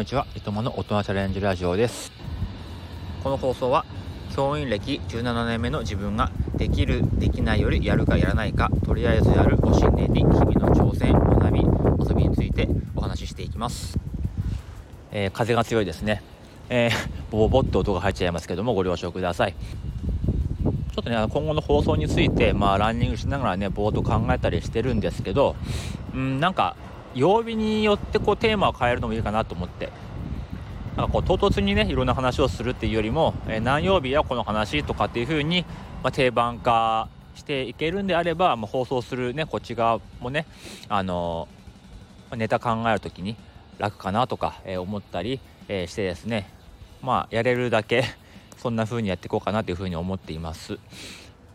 [0.00, 0.26] こんにちは。
[0.34, 2.10] いともの大人チャレンジラジオです。
[3.22, 3.84] この放送は、
[4.34, 11.60] 教員歴17年目の自分ができる、できないよりやるかやらないか、とりあえずやるを信念に日々の挑戦、学び、
[12.08, 12.66] 遊びについて
[12.96, 13.98] お話ししていきます。
[15.12, 16.22] えー、風が強いですね。
[16.70, 16.90] えー、
[17.30, 19.52] ボボボッと音が入っちゃいますけども、ご了承ください。
[19.52, 20.70] ちょ
[21.02, 25.56] っとね、今後の放送について、まあ、ランニングしながらね、ぼーっと考えたりしてるんですけど、
[26.14, 26.74] うん、なんか、
[27.14, 29.90] 曜日によってこうテーマを変えるのもいいかなと思って。
[30.96, 35.64] なんかこう唐突にねいろんな話をするっていうよりも、えー、何曜日やこの話とかっていう風に、
[36.02, 40.46] まあ、定番化していけるんであれば、まあ、放送するねこっち側もね
[40.88, 43.36] あのー、ネタ考える時に
[43.78, 46.50] 楽かなとか、えー、思ったり、えしてですね。
[47.00, 48.04] まあやれるだけ
[48.58, 50.78] そんな風にやっていこうかなという風に思っています。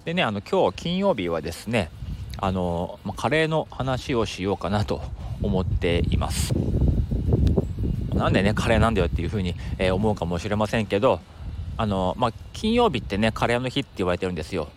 [0.05, 1.91] でねあの今日金曜日はですね
[2.37, 5.01] あの、まあ、カレーの話をしようかなと
[5.41, 6.53] 思っています。
[8.13, 11.19] なんでね、カレーなんだよっていうふうに、えー、思うかもしれませんけど、
[11.77, 14.69] あの、まあ、金曜日ってね、カレーの日って言われてるんですよ。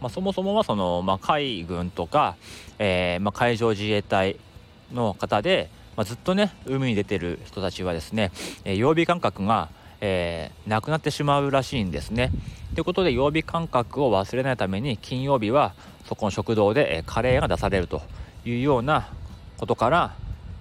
[0.00, 2.36] まあ、そもそもはその、まあ、海軍とか、
[2.78, 4.36] えー、ま、海上自衛隊
[4.92, 8.30] の方で、ま、ずっとね、海に出てる人たちはですね、
[8.64, 9.70] えー、曜日感覚が、
[10.02, 12.30] え、なくなってしまうらしいんですね。
[12.74, 15.72] ということで、曜日感覚を忘れないために、金曜日は
[16.06, 18.02] そこの食堂で、えカレーが出されると
[18.44, 19.08] いうような
[19.58, 19.98] ことから、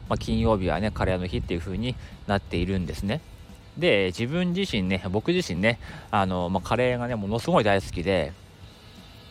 [0.09, 1.95] まあ、金曜日はねカレーの日っていう風に
[2.27, 3.21] なっているんですね。
[3.77, 5.79] で自分自身ね僕自身ね
[6.11, 8.31] あの、まあ、カレーがねものすごい大好きで、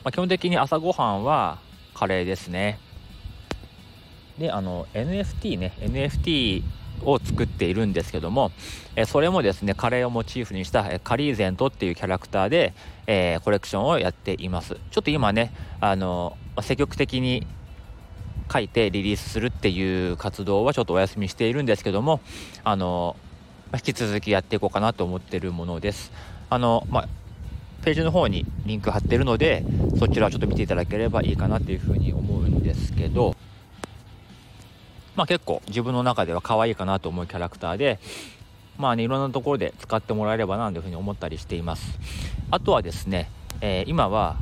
[0.05, 1.59] まあ、基本的に朝ごはんは
[1.95, 2.79] カレーですね。
[4.39, 6.63] であの NFT ね NFT
[7.03, 8.51] を作っているんですけども、
[8.97, 12.73] えそれもですねカレーをモチーフにしたえカリーゼントっていうキャラクターで、
[13.07, 17.47] えー、コレクションをやっていますちょっと今ねあの積極的に
[18.53, 22.21] 書いてリリースするっていう活動はちょっとお休みしているんですけども
[22.63, 23.17] あの
[23.73, 26.13] 引き続きやっていこうかなと思ってるものです。
[26.51, 27.09] あのまあ
[27.85, 29.63] ページの方にリンク貼ってるので
[29.99, 33.37] そちらをちょっと見ていただければいいかなっていうふうに思うんですけど
[35.17, 37.99] まあ結構自分の中では可愛いかなと思うキャラクターで
[38.79, 41.99] まあねいろんなところで使ってもらえればなというふうに思ったりしています。
[42.51, 44.37] あとはですね、えー、今は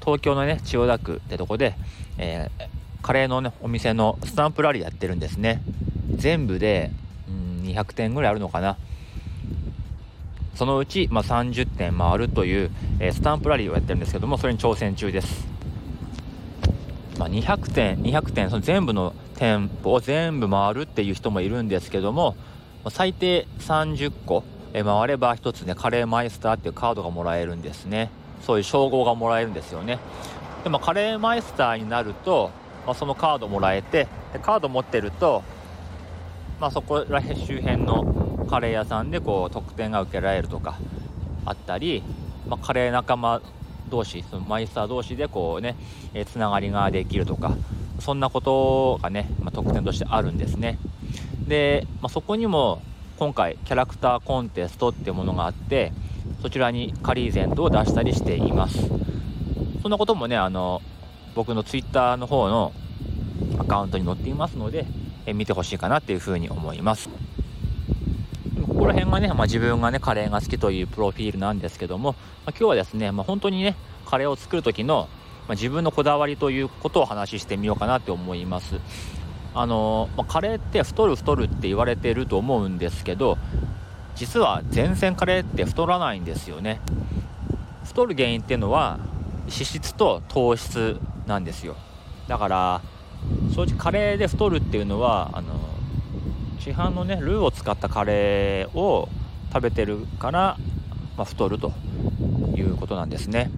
[0.00, 1.74] 東京のね千代田区ってとこで、
[2.16, 5.62] えー、カレーのねお店のスタンプラリーやってるんですね。
[6.14, 6.90] 全部で、
[7.28, 8.76] うん、200点ぐらいあるのかな。
[10.54, 15.46] そのうち、まあ、30点回るという、えー、スタンプラリーをやってるんですけどもそれに挑戦中です、
[17.16, 22.34] まあ、200点200点その全部の店舗を全部回るっていう人もいるんですけども
[22.90, 24.42] 最低30個
[24.72, 28.10] 回れば1つねカレーマイスターっていうカードがもらえるんですね。
[28.42, 29.98] そういう称号がもらえるんですよね。
[30.64, 32.50] でもカレーマイスターになると
[32.88, 35.42] まあ、そのカードもらえてでカード持ってると、
[36.58, 40.78] まあ、そこら辺周辺のカレー屋さんでこう特典が受けられるとか
[41.44, 42.02] あったり、
[42.46, 43.42] まあ、カレー仲間
[43.90, 45.76] 同士そのマイスター同士でこうね、
[46.14, 47.54] えー、つながりができるとか
[48.00, 50.78] そんなことがね、まあ、特典としてあるんですね。
[51.46, 52.80] で、まあ、そこにも
[53.18, 55.92] 今回キャラクターコンテストっていうものがあって
[56.40, 58.78] そちらにカリーゼントを出したりしています。
[59.82, 60.80] そんなこともねあの
[61.38, 62.72] 僕の Twitter の方の
[63.60, 64.86] アカウントに載っていますので、
[65.24, 67.08] え見てほしいかなっていうふうに思います。
[68.66, 75.08] ここら辺がね、まあ、自分がね、カレーが好きというプロフィールなんですけども、まあ、今日はですね、まあ、本当にね、カレーを作る時の、
[75.46, 78.74] ま自分のこだわりということを話してみようかなって思います。
[79.54, 83.38] あのまカレーって太る太るって言われてると思うんですけど、
[84.16, 86.80] 実は全然カレーって太らないんですよね。
[87.84, 88.98] 太る原因っていうのは
[89.48, 91.76] 脂質と糖質なんですよ。
[92.26, 92.80] だから
[93.54, 95.54] 正直カレーで太るっていうのはあの
[96.58, 99.08] 市販のねルーを使ったカレーを
[99.52, 100.56] 食べてるから、
[101.16, 101.72] まあ、太ると
[102.56, 103.50] いうことなんですね。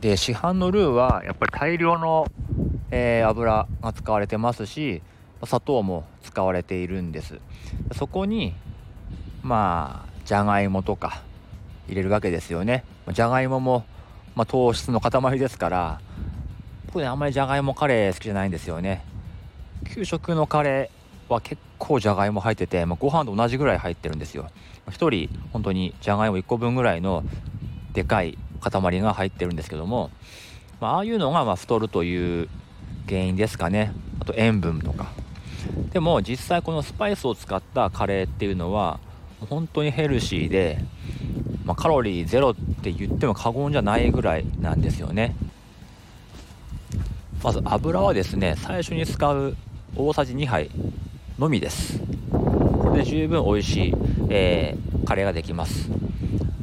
[0.00, 2.26] で市販のルーはやっぱり大量の、
[2.90, 5.02] えー、油が使われてますし
[5.44, 7.40] 砂糖も使われているんです。
[7.92, 8.54] そこに
[9.42, 11.22] まあじゃがいもとか
[11.88, 12.84] 入れるわけですよね。
[13.12, 13.84] じゃがいもも
[14.38, 16.00] まあ、糖質の塊ですから
[16.86, 19.04] 僕ねあんまりじゃがいもカレー好きじゃないんですよね。
[19.92, 24.48] 給食のカレーは結構じゃがいも入ってて、まあ、ご飯と同じぐらい入ってるんですよ。
[24.86, 27.24] 1人本当にじゃがいも1個分ぐらいの
[27.94, 30.12] でかい塊が入ってるんですけども、
[30.80, 32.48] まあ、あいうのがま太るという
[33.08, 33.92] 原因ですかね。
[34.20, 35.08] あと塩分とか。
[35.92, 39.00] でも実際このスパイスを使ったカレーっていうのは
[39.50, 40.78] 本当にヘルシーで
[41.68, 45.36] まあ、カロリーゼロって言っても過言じゃないぐらいなんですよね。
[47.44, 49.54] まず油はですね最初に使う
[49.94, 50.70] 大さじ2杯
[51.38, 52.00] のみです。
[52.30, 53.94] これで十分美味しい、
[54.30, 55.90] えー、カレーができます、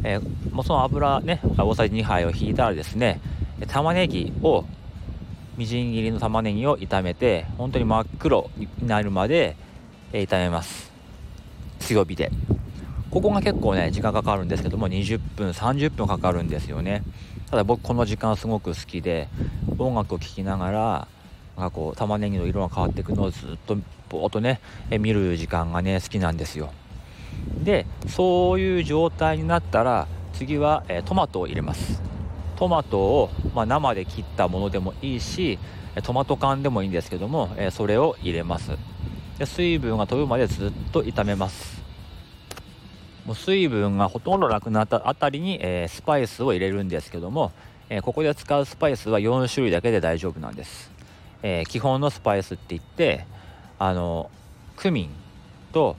[0.04, 3.22] えー、もうその油ね大さじ2杯を引いたらですね
[3.68, 4.66] 玉ねぎを
[5.56, 9.56] みじん切りの玉ねぎを炒めて本当に真っ黒になるまで
[10.12, 10.92] 炒めます。
[11.80, 12.32] 強火で。
[13.16, 17.02] ここが結構ね時間かかるんですけども20分30分かかるんですよね。
[17.50, 19.30] ただ僕この時間すごく好きで
[19.78, 21.08] 音楽を聴きながら
[21.56, 23.78] なんかこう玉ねぎの色が変わっていくのをずっと
[24.10, 24.60] ぼーっとね
[25.00, 26.74] 見る時間がね好きなんですよ。
[27.64, 32.02] でそういう状態になったら次は、えトマトを入れます。
[32.58, 35.58] トマトを、まあ、生で切ったものでもいいし
[36.04, 38.72] トマト缶でもいいんですけども、えそれを入れます。
[39.40, 41.85] で水分が飛ぶまでずっと炒めます。
[43.26, 47.52] もう水分がほとんどなくなったあたりに、えー、スパイスを入れるんですけども、
[47.90, 50.92] えー、ここで使うスパイスは4種類だけで大丈夫なんです、
[51.42, 53.26] えー、基本のスパイスって言って
[53.80, 54.30] あの
[54.76, 55.10] クミン
[55.72, 55.98] と、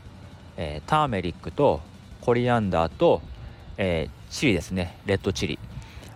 [0.56, 1.80] えターメリックと
[2.20, 3.20] コリアンダーと、
[3.76, 4.98] えチリですね。
[5.04, 5.58] レッドチリ。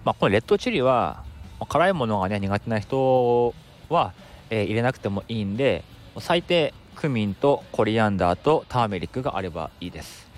[0.04, 1.22] まあ、このレッドチリは
[1.68, 3.54] 辛いものがね苦手な人
[3.90, 4.12] は、
[4.48, 5.84] え入れなくてもいいんで
[6.18, 10.29] 最低クミンとコリアンダーとターメリックがあればいいです。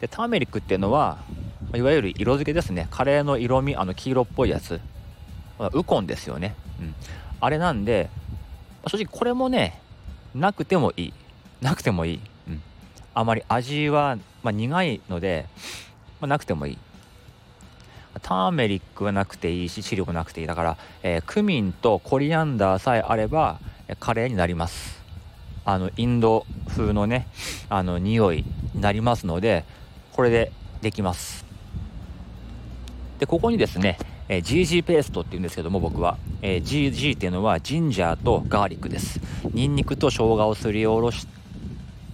[0.00, 1.18] でターメリックっていうのは
[1.74, 2.88] いわゆる色付けですね。
[2.90, 4.80] カレーの色味あの黄色っぽいやつ。
[5.74, 6.94] ウコンですよね、うん、
[7.38, 8.08] あれなんで
[8.86, 9.78] 正直これもね
[10.34, 11.12] なくてもいい。
[11.60, 12.62] なくてもいい、うん、
[13.12, 15.46] あまり味は、まあ、苦いので、
[16.18, 16.78] まあ、なくてもいい。
[18.22, 20.46] ターメリックはなくていいしチリもなくていい。
[20.46, 23.60] だから、えー、クミンとコリアンダーさえあれば
[23.98, 24.98] カレーになります。
[25.66, 27.28] あのインド風のね
[27.68, 29.66] あの匂いになりますので
[30.12, 30.52] これで
[30.82, 31.44] できます。
[33.18, 33.98] でここにですね、
[34.28, 39.20] えー、GG ペーストっていうんですけども僕は、えー、GG っていうのはジンジャーとガーリックです。
[39.52, 41.30] ニンニクと生姜をすりおろして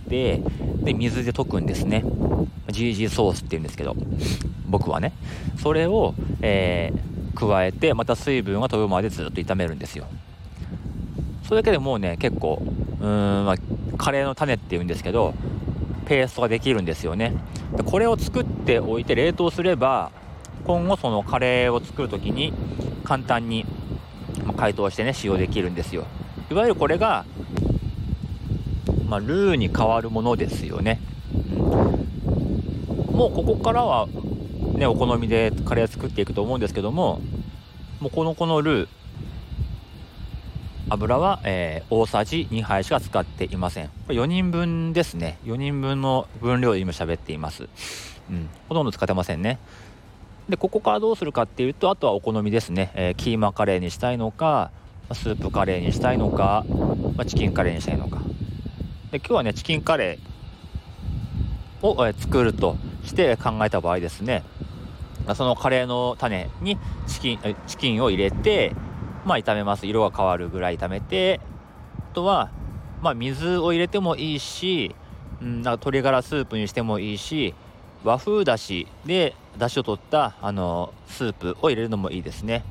[0.08, 2.04] で水で溶くんですね。
[2.69, 3.96] GG ソースっていうんですけど。
[4.69, 5.12] 僕はね。
[5.58, 10.06] それを、えー、加えてまた水分が飛ぶまでずっと炒めるんですよ。
[11.44, 12.60] それだけでもうね結構
[13.00, 13.56] うーん、まあ、
[13.96, 15.34] カレーの種っていうんですけど
[16.06, 17.35] ペーストができるんですよね。
[17.76, 20.11] でこれを作っておいて冷凍すれば
[20.64, 22.53] 今後そのカレーを作る時に
[23.05, 23.67] 簡単に
[24.56, 26.06] 解凍してね使用できるんですよ。
[26.50, 27.25] いわゆるこれが、
[29.08, 31.00] まあ、ルーに変わるものですよね、
[31.35, 31.55] うん、
[33.17, 34.06] もうここからは
[34.75, 37.20] ねお好みでカレー作っていくと思うんですけども
[37.99, 38.88] もうこのこのルー
[40.88, 43.88] 油は、えー、大さじ2杯しか使っていません。
[43.88, 45.38] これ4人分ですね。
[45.44, 47.69] 4人分の分量で今喋っています。
[48.31, 48.49] うん。
[48.69, 49.59] ほとんど使ってませんね。
[50.49, 52.93] で、ここからどうするかっていうと、あとはお好みですね。
[52.94, 54.71] えー、キーマカレーにしたいのか、
[55.12, 56.65] スープカレーにしたいのか、
[57.17, 58.19] まあ、チキンカレーにしたいのか。
[59.11, 64.44] で、今日はね、チキンカレーを、えー、作るとして考えた場合ですね、
[65.35, 66.79] そのカレーの種に
[67.09, 68.73] チキン、チキンを入れて、
[69.26, 69.87] まあ、炒めます。
[69.87, 71.40] 色が変わるぐらい炒めて
[72.12, 72.50] あとは、
[73.02, 74.94] まあ、水を入れてもいいし、
[75.43, 77.52] うん、なんか鶏ガラスープにしてもいいし
[78.05, 82.64] 和風だしでだしを取ったあのスープを入れるのもいいですね。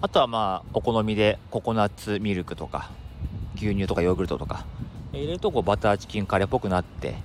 [0.00, 2.90] あとはまあお好みでココナッツミルクとか
[3.56, 4.64] 牛乳とかヨーグルトとか
[5.12, 7.16] 入れるとこうバターチキンカレーっぽくなって、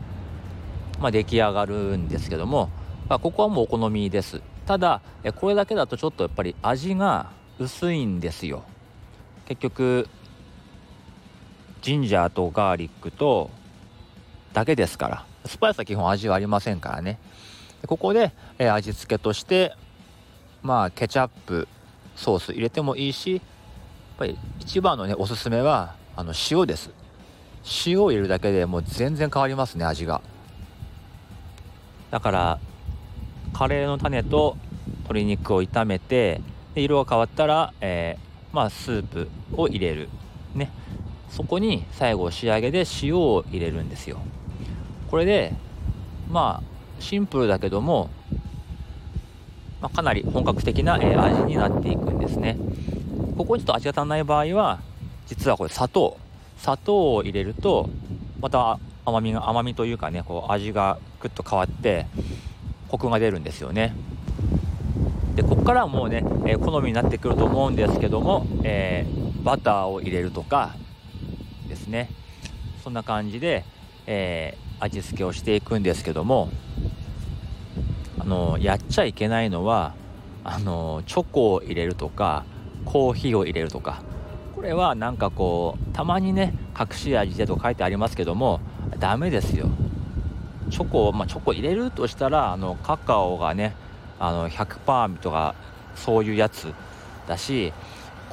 [1.00, 2.70] まあ、出来上がるんですけども、
[3.08, 4.42] まあ、ここはもうお好みです。
[4.66, 5.02] ただ
[5.36, 7.30] これだけだとちょっとやっぱり味が
[7.60, 8.64] 薄いんですよ。
[9.46, 10.08] 結局
[11.82, 13.52] ジンジャーとガーリックと
[14.54, 15.26] だけですから。
[15.46, 17.20] スパイスは基本味はありませんからね。
[17.88, 19.76] ここで、えー、味付けとして
[20.62, 21.68] まあケチャップ
[22.16, 23.42] ソース入れてもいいしやっ
[24.18, 26.92] ぱり一番のねおすすめはあの塩です。
[27.86, 30.22] 塩を入れるだけでもう全然変わりますね味が。
[32.12, 32.60] だから
[33.54, 34.56] カレーの種と
[35.00, 36.42] 鶏肉を炒めて
[36.76, 40.10] で色が変わったら、えー、まあ、スープを入れる。
[40.56, 40.72] ね。
[41.30, 44.20] そこに最後仕上げで塩を入れるんですよ。
[45.10, 45.54] これで
[46.30, 48.10] まあシンプルだけども、
[49.82, 52.58] まあ、かなり本格的な、えー、味になっていくんですね。
[53.36, 54.82] ここにちょっと味が足らない場合は
[55.26, 56.18] 実はこれ砂糖。
[56.58, 57.90] 砂糖を入れると
[58.40, 62.06] また甘みが甘みというかねこう味がぐっと変わって
[62.90, 63.96] コクが出るんですよね。
[65.36, 69.06] でここからはもうね、え、好みになってくると思うんですけども、え、
[69.44, 70.76] バターを入れるとか
[71.68, 72.10] ですね。
[72.84, 73.66] そんな感じで、
[74.06, 76.50] え、味付けをしていくんですけども
[78.20, 79.94] あのやっちゃいけないのは
[80.44, 82.44] あのチョコを入れるとか
[82.86, 84.02] コーヒーを入れるとか。
[84.56, 88.62] これはなんかこうたまにね隠し味でと書いてありますけども
[88.98, 89.68] ダメですよ。
[90.70, 93.76] チョコ、まあ、チョコ入れるとしたらあのカカオがね
[94.24, 95.54] あの100%とか
[95.96, 96.74] そういうやつ
[97.28, 97.74] だし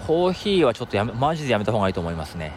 [0.07, 2.53] コーヒーはちょっとやめマジでやめた方がいいと思いますね。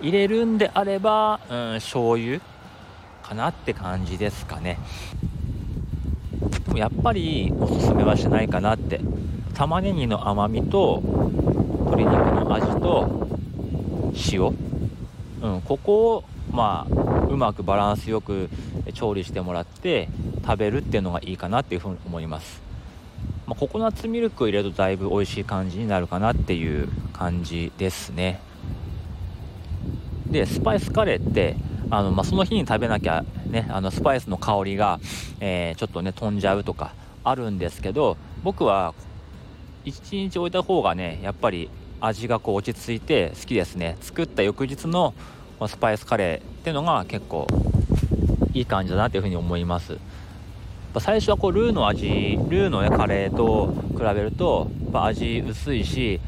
[0.00, 2.40] 入れるんであれば、うん、醤油
[3.22, 4.78] かなって感じですかね。
[6.66, 9.00] でもやっぱりおすすめはしないかなって。
[9.54, 13.28] 玉ねぎの甘みと鶏肉の味と
[14.32, 14.54] 塩、
[15.42, 18.48] うん、ここをまあうまくバランスよく
[18.94, 20.08] 調理してもらって
[20.44, 22.62] 食べるっていうのがいいかなっていうふうに思います、
[23.46, 28.40] まあ、ココナッツミルクを入れるとだいぶ美味しい感じになるかなっていう感じですね。
[30.30, 31.56] でスパイスカレーって
[31.90, 34.98] あの、まあ、その日に食べなきゃねあのスパイスの香りが、
[35.40, 38.94] えー、ちょっとね飛んじゃうとかあるんですけど僕は
[39.84, 43.96] 1日置いた方がねやっぱり味がこう落ち着いて好きですね。
[44.00, 45.14] 作った翌日の
[45.64, 47.46] まスパイスカレーっていうのが結構
[48.52, 49.98] いい感じだなというふうに思います。
[51.00, 56.20] 最初はこうルーの味ルーの、ね、カレーと比べると味薄いし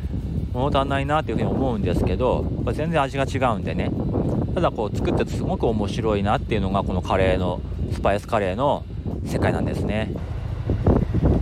[0.53, 3.93] 物足んないなっていうふうに思うんですけど全然味が違うんでね。
[4.55, 7.61] ただこう作っててすごく面白いなっていうのがこのカレーの
[7.93, 8.85] スパイスカレーの
[9.27, 10.11] 世界なんですね。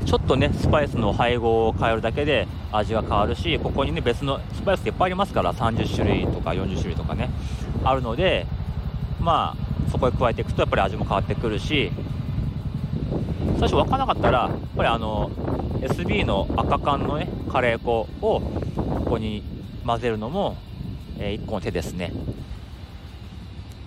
[0.05, 7.31] ちょっとねスパイスの配合を変えるだけで味が変わるしここにね別のスパイスっていっぱいありますから30種類とか40種類とかね。
[7.85, 8.47] あるので
[9.21, 11.93] まあそこへ加えていくとやっぱり味も変わってくるし
[13.59, 15.31] 最初分からなかったらやっぱりあの
[15.81, 18.41] SB の赤缶のねカレー粉をこ
[19.11, 19.43] こに
[19.85, 20.57] 混ぜるのも、
[21.19, 22.11] え、1個の手ですね。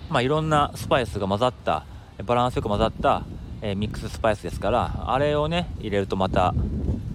[0.09, 1.85] まあいろんなスパイスが混ざった
[2.23, 3.23] バランスよく混ざった、
[3.61, 6.53] え、ミックススパイスですからあれをね入れるとまた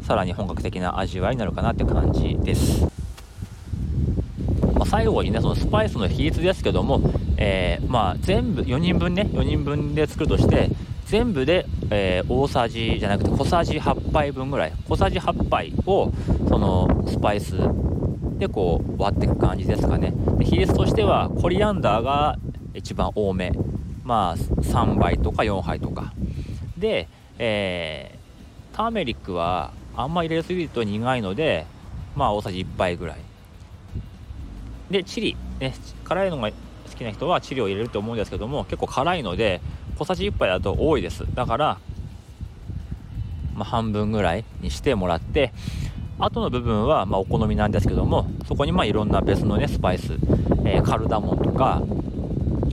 [0.03, 3.02] さらに本格的な味わいになるかなって感じです。
[4.83, 7.01] まあ、最後にねそのスパイスの比率ですけども、
[7.37, 10.71] えー、まあ、全部4人分ね4人分で作るとして
[11.07, 14.73] 全部で、えー、大さじじゃなくて小さじ8杯分ぐらい。
[14.89, 16.11] 小さじ8杯を
[16.49, 17.55] そのスパイス
[18.39, 20.13] でこう割っていく感じですかね。
[20.39, 22.37] で比率としてはコリアンダーが
[22.75, 23.53] 一番多め。
[24.03, 26.13] まあ3杯とか4杯とか。
[26.77, 27.07] で、
[27.39, 31.67] えー、ターメリックはあんま入れすぎると苦いので
[32.17, 33.32] まあ大さじ1杯ぐらい。
[34.93, 36.55] でチリ、ね、辛いのが好
[36.97, 39.61] きな人はチリを入れると思うんですけども結構辛いので
[39.97, 41.25] 小さじ1杯だと多いです。
[41.35, 41.79] だから、
[43.55, 45.53] まあ、半分ぐらいにしてもらって
[46.19, 50.13] あとの部分はまお好みなんですけどもそこにまあいろんな別のねスパイス、
[50.65, 51.83] えー、カルダモンとか、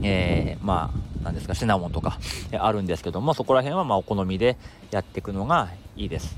[0.02, 2.18] えー、まあなんですかシナモンとか、
[2.58, 4.56] あるんですけどもそこら辺はまお好みで
[4.90, 6.36] やっていくのがいいです、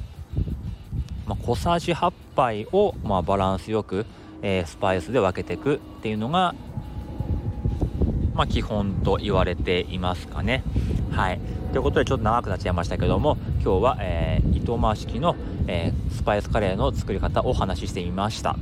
[1.27, 4.07] まあ、小さじ8杯をまバランスよく
[4.43, 6.55] えー、スパイスで分けていくっていうのが、
[8.35, 10.63] まあ、基本と言われていますかね。
[11.11, 11.41] はい。
[11.73, 18.57] ということでちょっと長くなっちゃいましたけども今日は、えー、糸満式の、えー、スパイスカレーの作り方をお話ししてみました。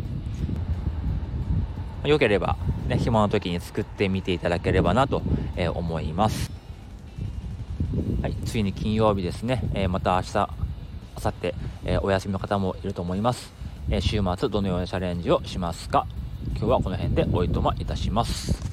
[2.04, 2.56] よければ、
[2.86, 5.22] ね、暇の時に作ってみていただければなと、
[5.56, 6.50] えー、思います。
[8.22, 10.46] はい、次に金曜日ですね、えー、また明日、明
[11.16, 13.59] 後日、えー、お休みの方もいると思います。
[13.92, 16.06] え週末どのようなチャレンジをしますか？
[16.50, 18.69] 今日はこの辺でおいとまいたします。